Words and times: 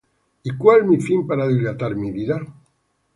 ¿Y 0.41 0.57
cuál 0.57 0.85
mi 0.87 0.97
fin 0.99 1.27
para 1.27 1.47
dilatar 1.47 1.95
mi 1.95 2.09
vida? 2.11 2.41